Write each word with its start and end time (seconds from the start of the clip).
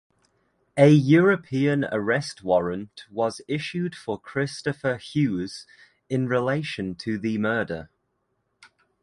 A 0.77 0.89
European 0.89 1.85
Arrest 1.91 2.43
Warrant 2.43 3.05
was 3.11 3.39
issued 3.47 3.93
for 3.93 4.19
Christoper 4.19 4.97
Hughes 4.99 5.67
in 6.09 6.27
relation 6.27 6.95
to 6.95 7.19
the 7.19 7.37
murder. 7.37 7.91